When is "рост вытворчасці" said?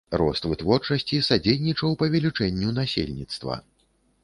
0.19-1.19